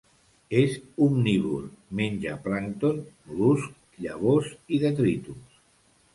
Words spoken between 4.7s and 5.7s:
i detritus.